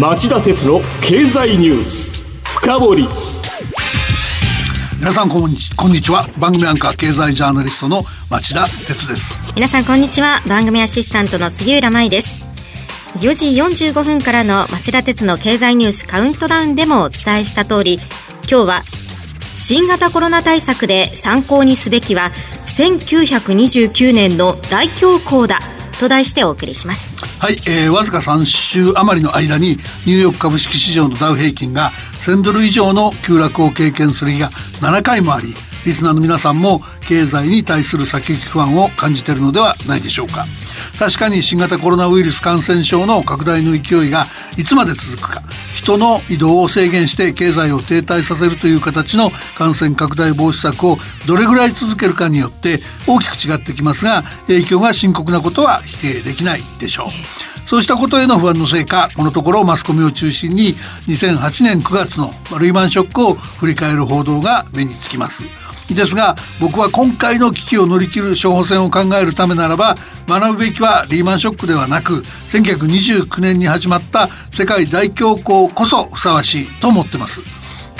[0.00, 3.08] 町田鉄の経済ニュース深掘り。
[4.98, 6.26] 皆さんこんにちこんにちは。
[6.38, 9.52] 番組アンカー経済ジャーナリストの町田鉄です。
[9.54, 10.40] 皆さんこんにちは。
[10.48, 12.42] 番組アシスタントの杉浦舞です。
[13.18, 17.98] 4時45分からの町田鉄の経済ニュースカウントダウンでもお伝えした通り
[18.50, 18.82] 今日は
[19.54, 22.30] 新型コロナ対策で参考にすべきは
[22.64, 25.58] 1929年の大恐慌だ
[25.98, 31.88] と題してお送りしますはい、えー、わずか3週余りの間にニューヨーク株式市場のダウ平均が
[32.22, 34.50] 1000ドル以上の急落を経験する日が
[34.82, 35.54] 7回もあり
[35.86, 40.44] リスナーの皆さんも経済に対する先行き不安を感じているのではないでしょうか。
[41.00, 44.26] 確かに新型コロナウイルス感染症の拡大の勢いが
[44.58, 45.42] いつまで続くか
[45.74, 57.06] 人の移動を制限して経済を停滞させるという形の感染拡大防止策をどれぐらい続けるかによって大きく違ってきますが影響が深刻なことは否定できないでしょう。
[57.66, 60.74] そうしたことへの不安のせいかこのところマスコミを中心に
[61.06, 65.69] 2008年9月のリーマンショックを振り返る報道が目につきます。
[65.94, 69.94] ですが僕は今回の危機を乗り切る処方箋を考えるためならば
[70.28, 77.40] 学ぶべきはリーマンショックではなく1929年に始まった世界大恐慌こそふさわしいと思ってます。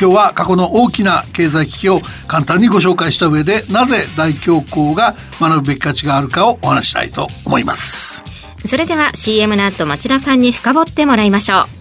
[0.00, 8.24] 今日は過去の大きな経済危機を簡単にご紹介した上でなぜ大恐慌が学ぶべき価値があるかをお話したいと思います。
[8.64, 11.79] それでは CM の後町田さんに深掘ってもらいましょう。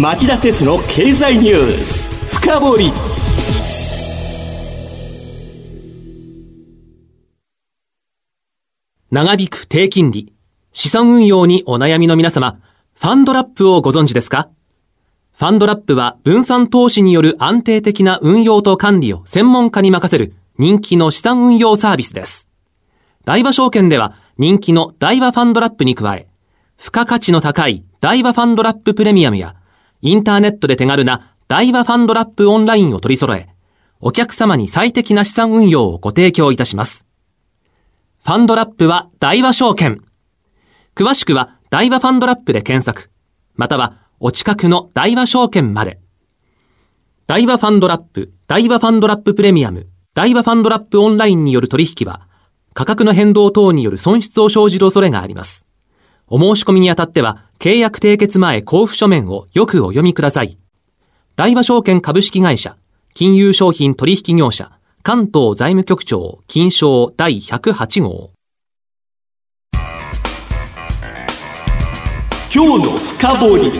[0.00, 2.38] 町田鉄の経済ニュース。
[2.38, 2.92] 深掘り。
[9.10, 10.32] 長引く低金利、
[10.72, 12.60] 資産運用にお悩みの皆様、
[12.94, 14.48] ファンドラップをご存知ですか？
[15.36, 22.48] ファンドラップは分散投資による安定的な運用と管理を専門家に任せる人気の資産運用サービスです。
[23.24, 26.28] 大和証券では人気の大和ファンドラップに加え、
[26.76, 29.56] 付加価値の高い大和ファンドラッププレミアムや、
[30.00, 33.48] インターネットで手軽な大和ファンドラップオンラインを取り揃え、
[34.00, 37.06] お客様に最適な資産運用をご提供いたします。
[38.24, 40.02] ファンドラップは大和証券。
[40.94, 43.10] 詳しくは大和ファンドラップで検索。
[43.54, 45.98] またはお近くの大和証券まで。
[47.26, 52.26] 大和ファンドラップ、大和ファンドラッププレミアム、大和ファンドラップオンラインによる取引は、
[52.72, 55.67] 価格の変動等による損失を生じる恐れがあります。
[56.30, 60.58] お申し込みにあたっては、契約締結前交付書面をよくお読みください。
[61.36, 62.76] 大和証券株式会社、
[63.14, 64.72] 金融商品取引業者、
[65.02, 68.30] 関東財務局長金賞第108号。
[72.54, 73.72] 今日の深掘り。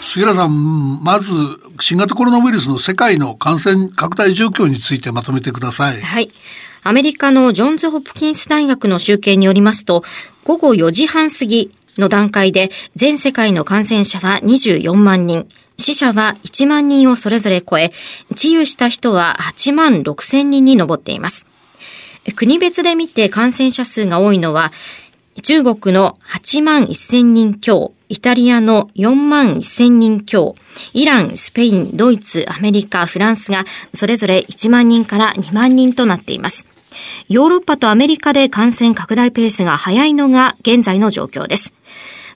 [0.00, 1.34] 杉浦さんまず
[1.78, 6.00] 新型コロナウイルスの世界の感染拡大状況についてまとめてください。
[6.00, 6.30] はい
[6.86, 10.04] アメリカのジョンズ・ホプキンス大学の集計によりますと
[10.44, 15.48] 午後4時半過ぎの段階で全世界の感染者は24万人
[15.78, 17.90] 死者は1万人をそれぞれ超え、
[18.34, 21.46] 治癒した人は8万6千人に上っています。
[22.34, 24.72] 国別で見て感染者数が多いのは、
[25.42, 30.54] 中国の8万1000人強、イタリアの4万1000人強、
[30.94, 36.75] イラン、スペイン、ドイツ、アメリカ、フランスがそれぞれ1万人から2万人となっています。
[37.28, 41.72] ヨーロッパとアメリカで感染拡大ペースが早いのが現在の状況です。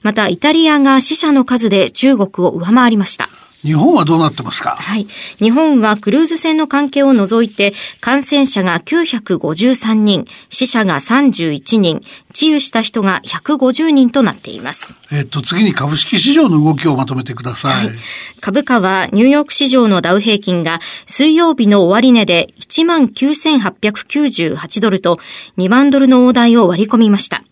[0.03, 3.29] また、イタリアが死者の数で中国を上回りました。
[3.63, 4.75] 日本はどうなってますか？
[4.75, 5.07] はい。
[5.37, 12.01] 日本はクルーズ船の関係を除いて、感染者が953人、死者が31人、
[12.33, 14.97] 治癒した人が150人となっています。
[15.11, 17.87] えっと、次に株式市場の動きをまとめてください。
[17.87, 17.95] はい、
[18.39, 25.19] 株価はニューヨーク市場のダウ平均が水曜日の終値で19,898ドルと
[25.57, 27.43] 2万ドルの大台を割り込みました。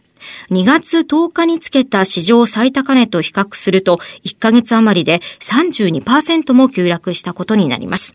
[0.52, 8.13] 2月10日につけた史上最高値と比較すると、1ヶ月余りで32%も急落したことになります。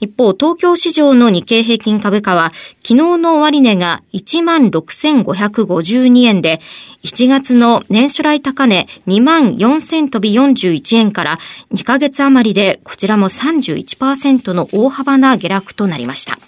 [0.00, 2.52] 一方、東京市場の日経平均株価は、
[2.82, 6.62] 昨日の終値が16,552円で、
[7.04, 11.38] 1月の年初来高値2万4000飛び41円から
[11.72, 16.38] 2ヶ月余りでこちらも31%の大幅な下落となりました。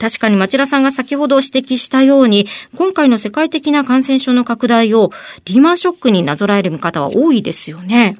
[0.00, 2.46] 確かに町田さんが先ほど指摘したように、
[2.76, 5.10] 今回の世界的な感染症の拡大を
[5.44, 8.16] リーマンショックになぞらえる方は多いですよね。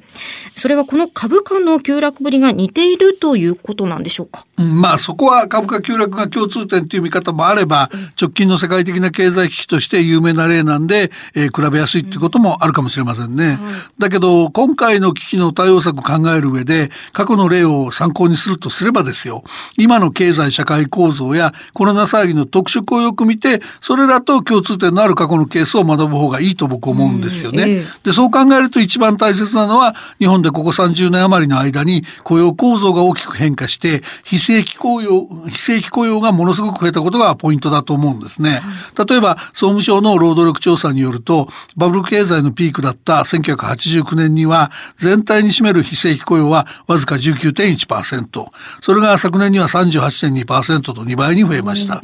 [0.54, 4.44] それはこの株価の急落ぶりが似ているということなんでしょうか？
[4.56, 13.58] うん、まあそこは株価急落が共通点という見方もあれば、直近の世界的な経済危機として有名な例なんで、えー、比べやすいっていうこともあるかもしれませんね。
[13.60, 19.44] うんはい、だけど今回の危機の対応策を考える上で過去の例を参考にするとすればですよ
[19.78, 27.64] 今の経済社会構造やコロナ騒ぎの特色をよく見てそれらと共通点のある過去のケースを学ぶ方がいいと僕思うんですよね。
[27.68, 38.60] えでそう考えると一番大切なのは日本でここ30年余りの間に雇用構造が大きく変化して非正規雇用非正規雇用がものすごく増えたことがポイントだと思うんですね。
[39.08, 48.46] 例えば総務省の労働力調査によるとバブル経済のピークだった1989年には全体に占める非正規雇用はわずか19.1%
[48.80, 52.00] それが昨年には38.2%と2倍に増えました。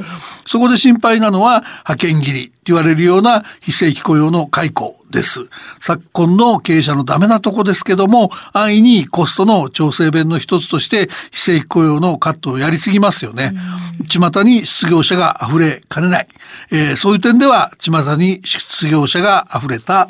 [0.46, 5.49] そこで心配なのは派遣切り言われるような非正規雇用の解雇です。
[5.81, 13.52] 昨今の経営者のダメなとこですけども、安易にコストの調整弁の一つとして非正規雇用のカットをやりすぎますよね。
[14.08, 16.26] 巷に失業者が溢れかねない。
[16.73, 20.08] えー、そういう点では巷に失業者が溢れた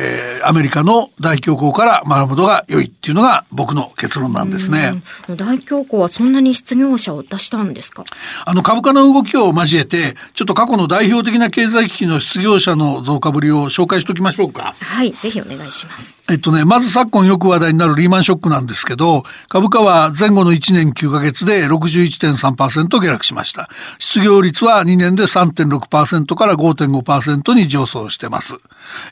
[0.00, 5.02] えー、アメリカの大恐慌から学ぶことが良いっていうのが僕の結論なんですね。
[5.28, 8.04] 大恐慌はそんなに失業者を出したんですか？
[8.46, 14.74] あの株価の動きを交えて、ちょっと過去の代表的な経済危機の失業者の増加ぶりを紹介しておきましょうか。
[14.80, 16.22] はい、ぜひお願いします。
[16.30, 23.68] えっとね、まず昨今よく話題になるリーマンショックなんですけど、株価は前後の1年9ヶ月で61.3%下落しました。
[23.98, 28.56] 失業率は2年で3.6%から5.5%に上昇してます。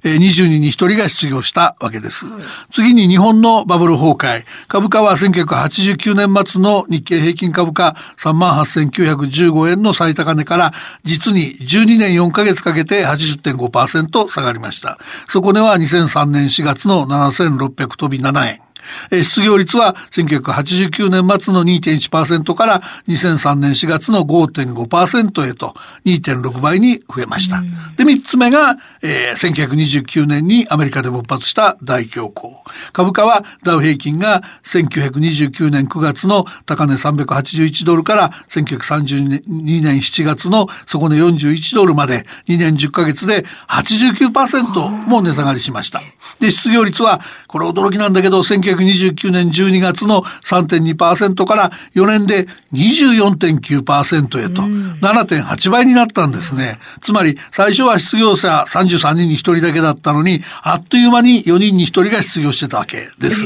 [0.05, 2.27] えー、20人に1人が失業したわけです。
[2.27, 4.45] はい、次に日本のバブル崩壊。
[4.69, 10.73] 株価は1989年末の日経平均株価38,915円の最高値から
[11.05, 14.99] 実に12年4ヶ月かけて80.5%下がりました。
[15.27, 18.68] そこでは2003年4月の7600飛び7円。
[19.11, 25.75] 失業率は1989年末の2.1%から2003年4月の5.5%へと
[26.05, 27.63] 2.6倍に増えました。
[27.97, 32.59] で、3つ目が、えー、1929年にアメリカで勃発した大恐慌。
[32.93, 46.01] 株価はダウ平均が1929年9月の高値381ドルから1932年7月の底値41ドルまで2年10ヶ月で89%も値下がりしました。
[46.41, 48.43] で、失業率は、これ驚きなんだけど、
[48.79, 56.77] 1929年12月の3.2%から4年で24.9%へと7.8倍になったんですね。
[57.01, 63.45] つまり最初は失業者33人に1人だけだったのにあっという間に4人に1人が失業してたわけです。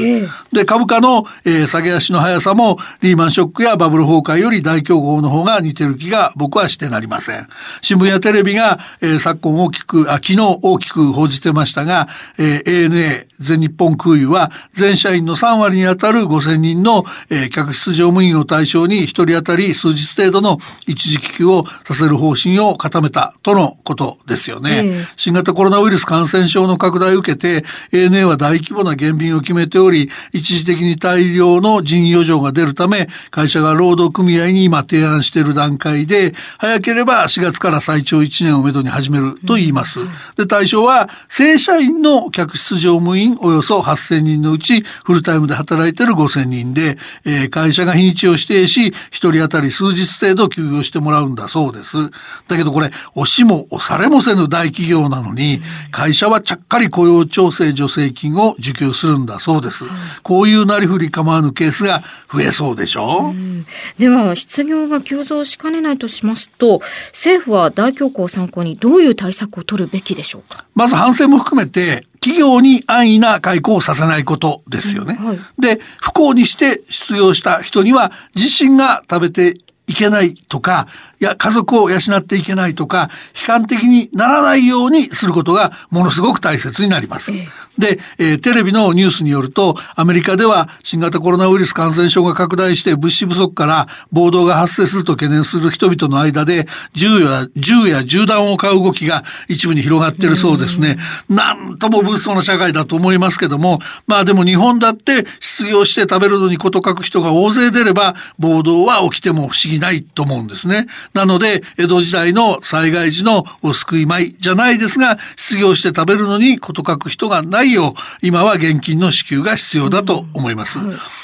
[0.53, 7.47] で株価の、えー、下げ足の速さもリーマンショックやバブル崩壊より大恐慌の方が似てる気が僕はしてなりません。
[7.81, 12.09] 新聞やテレビが、えー、昨今大きくあ昨日大きく報じてましたが、
[12.39, 24.71] えー、ANA 全日本空輸は全社員の3割にあたる5000人の、えー、客室乗務員を対象に1人当たり数日程度の一時帰休をさせる方針を固めたとのことですよね。
[24.73, 40.01] えー、新型コロナウイルス感染症の拡大を受けて ANA は大規模な減便を決めており一時的に大量の人員余剰が出るため会社が労働組合に今提案している段階で早ければ4月から最長1年をめどに始めると言います。
[40.37, 52.11] で対象は正社員の客室乗務員およそ8000人のうちフルタイムで働いている5000人で、えー、会社が日にちを指定し1人当たり数日程度休業してもらうんだそうです。
[52.49, 55.61] だけどこれ押しも押されもせぬ大企業なのに
[55.91, 59.85] 会社はちゃっかり雇用調整助成金を受給するんだそうです。
[60.23, 62.03] こういうなりふり構わぬケースが
[62.33, 63.33] 増えそうでしょ？
[63.33, 63.65] う、う
[63.99, 66.81] では失業が急増しかねないとしますと
[67.13, 70.65] 政府は大恐慌を参考にどういう対策を取るべきでしょうか？
[70.75, 75.17] まず反省も含めて企業に安易な解雇をさせないことですよね。
[75.19, 83.11] うんはい、で、不幸にして失業した人には自身が食べていけないとか、いや、家族を養っていけないとか、
[83.41, 87.33] 悲観的にならないようにすることがものすごく大切になります。
[87.79, 100.97] で、えー、テレビのニュースによると、アメリカでは新型コロナウイルス感染症が拡大して物資不足から暴動が発生すると懸念する人々の間で、銃や、銃や銃弾を買う動きが一部に広がっているそうですね。
[101.29, 110.87] なんとも物騒な社会だと思いますけども、まあでも日本だって失業して食べるのに事欠く人が大勢出れば、暴動は起きても不思議ないと思うんですね。
[111.15, 117.93] なので、江戸時代の災害時のお救い米じゃないですが、失業して食べるのに事欠く人がないよう、
[118.23, 120.79] 今は現金の支給が必要だと思います。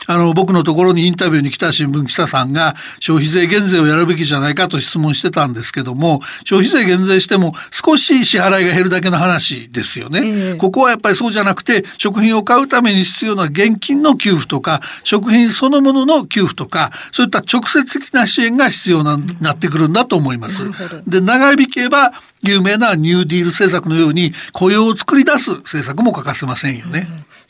[0.06, 10.20] あの、僕のところにインタビューに来た新聞記者さんが、消費税減税をやるべきじゃないかと質問してたんですけども、消費税減税しても少し支払いが減るだけの話ですよね。
[10.22, 20.62] えー、ここはやっぱりそうじゃなくて、食品を買うために必要な現金の給付とか、食品そのものの給付とか、そういった直接的な支援が必要ななってくるんだと思います。
[21.06, 27.08] で長引けば有名なニューディール政策のように雇用を作り出す政策も欠かせませんよね。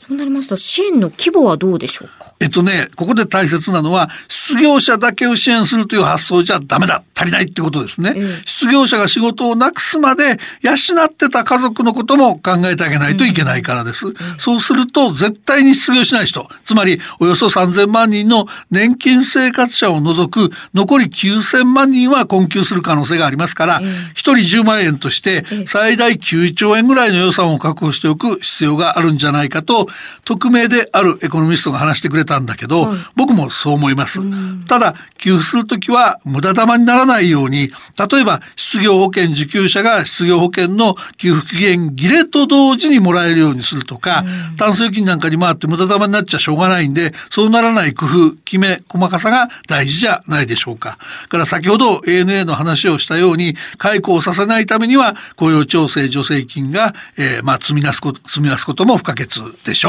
[0.09, 2.33] そうなりますと支援の規模はどうでしょうか？
[2.39, 8.15] えっとね、ここで大切なのは、失業者だけを支援するという発想じゃダメだ、足りないってことですね。
[8.43, 10.71] 失業者が仕事をなくすまで養
[11.05, 14.07] ってた家族のことも考えてあげないといけないからです。
[14.39, 29.87] そうすると、絶対に失業しない人、つまりおよそ3000万人の年金生活者を除く残り9000万人は困窮する可能性がありますから、1人10万円として最大9兆円ぐらいの予算を確保しておく必要があるんじゃないかと、
[30.25, 34.19] 匿名であるエコノミストが話してくれたんだけど、はい、僕もそう思います。
[34.65, 37.69] ただ、給付するときは無駄玉にならないように、
[38.11, 44.23] 例えば失業保険受給者が失業保険の給付期限切れと同時にもらえるようにするとか、
[44.57, 50.97] タンス預金なんかに回って無駄玉になっちゃしょうがないんで、そうならない工夫、決め、細かさが大事じゃないでしょうか。
[51.27, 59.27] から先ほど ANA の話をしたように、解雇をさせないためには雇用調整助成金が、えー、まあ積みなすこと、積みなすことも不可欠
[59.65, 59.88] でしょ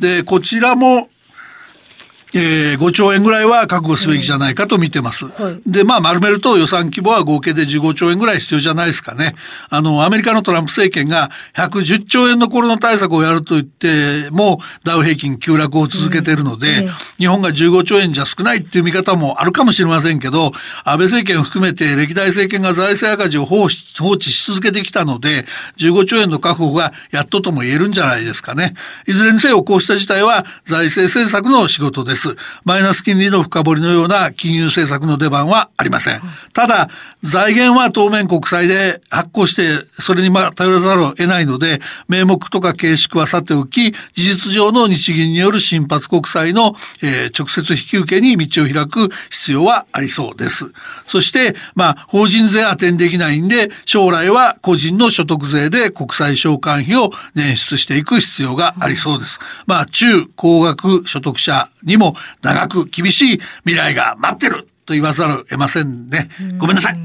[0.00, 1.08] で、こちらも
[2.34, 5.26] えー、5兆円ぐらいは覚悟すべきじゃないかと見てます。
[5.26, 9.34] はい、で、まあ、丸めると予算規模は合計で15兆円ぐらい必要じゃないですかね。
[9.70, 20.52] あの、アメリカのトランプ政権が110兆円のコロナ対策をやると言っても、ダウ平均急落を続けているので、うん日本が15兆円じゃ少ないっていう見方もあるかもしれませんけど、
[20.84, 25.44] 安倍政権を含めて歴代政権が財政赤字を放置し続けてきたので、
[25.78, 28.74] 15兆円の確保がやっととも言えるんじゃないですかね。
[29.06, 32.17] いずれにせよこうした事態は財政政策の仕事です。。
[32.64, 36.20] マイナス金利の深掘りのような金融政策の出番はありません。
[36.52, 36.88] ただ、
[37.22, 50.72] 財源は当面国債で発行して、それにま頼らざるを得ないので、名目とか形式はさておき、事実上の日銀による新発国債の、えー、直接引き受けに道を開く必要はありそうです。
[51.06, 59.40] そして、まあ、法人税当てにできないんで、将来は個人の所得税で国債償還費を捻出していく必要がありそうです。
[59.66, 62.07] まあ、中高額所得者にも
[62.42, 66.28] 長く厳しい未来が待ってると言わざるを得ませんね。
[66.58, 66.98] ごめんなさい。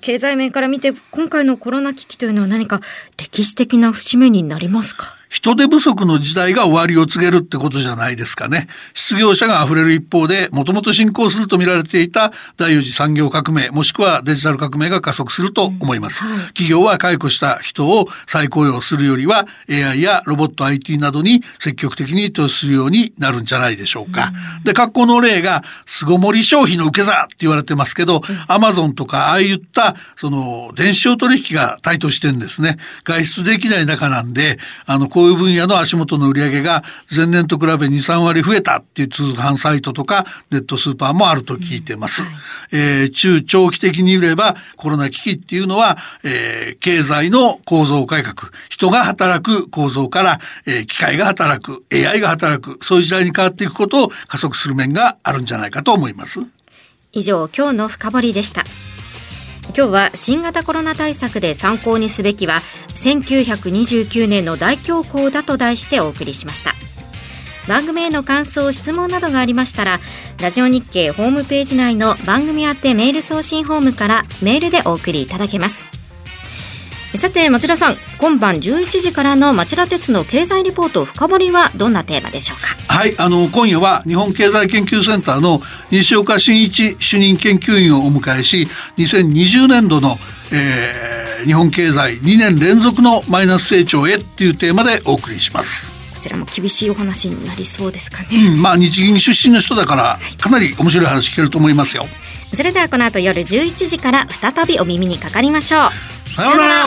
[0.00, 2.80] 経済面から見て今回のコロナ危機というのは何か
[3.16, 5.16] 歴史的な節目になりますか？
[5.32, 8.68] 人手不足の時代が終わりを告げるってことじゃないですかね。
[8.92, 16.22] 失業者が溢れる一方で、もともと進行すると見られていた第四次産業革命、もしくはデジタル革命が加速すると思います。
[16.22, 24.32] うんはい、企業は解雇した人を再雇用するよりは、AI やロボット IT などに積極的に投資するようになるんじゃないでしょうか。
[24.58, 32.76] うん、で、格好の例が、巣ごもり消費の受け皿って言われてますけど、アマゾンとかああいった、その、電子商取引が台頭してんですね。
[33.04, 36.82] 外出できない中なんで、あの、こういう分野の足元の売り上げが
[37.14, 42.22] 前年と比べ2、3割増えたっていう通販サイトとかネットスーパーもあると聞いてます。
[42.22, 42.36] うんはい、
[42.72, 56.40] えー、中長期的に言えばコロナ危機っていうのは、えー、経済の構造改革、人が働く構造から、えー、機械が働く、AI が働く、そういう時代に変わっていくことを加速する面があるんじゃないかと思います。
[57.12, 58.64] 以上、今日の深掘りでした。
[59.68, 62.60] 今日は新型コロナ対策で参考にすべきは
[62.94, 66.72] 1929年の大恐慌だと題してお送りしました。
[67.68, 70.00] 番組への感想質問などがありましたら
[70.40, 75.91] ラジオ日経ホームページ内の番組宛てメール送信ホームからメールでお送りいただけます。
[77.14, 82.94] さて町田さん今晩11時からの町田鉄の経済リポート深掘りはどんなテーマでしょうか？
[82.94, 88.66] はいあの今夜は日本経済研究センターの西岡真一主任研究員をお迎えし
[88.96, 90.16] 2020年度の、
[90.52, 95.92] えー、日本経済2年連続のマイナス成長へっていうテーマでお送りします。
[96.14, 102.06] こちらも厳しいお話になりそうですかね、うん、まあ日銀出身の人だからかなり面白い話聞けると思いますよ
[102.54, 106.28] それではこの後夜11時から再びお耳にかかりましょう。
[106.28, 106.66] さような